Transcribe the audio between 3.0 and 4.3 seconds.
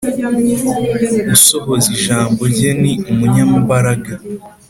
umunyambaraga